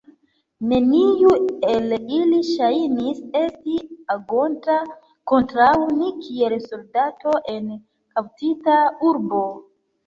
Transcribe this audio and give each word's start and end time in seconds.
Neniu 0.69 1.33
el 1.73 1.93
ili 1.97 2.39
ŝajnis 2.47 3.19
esti 3.41 3.75
agonta 4.15 4.79
kontraŭ 5.35 5.71
ni 5.99 6.11
kiel 6.25 6.59
soldato 6.69 7.39
en 7.57 7.71
kaptita 7.79 8.83
urbo. 9.15 9.47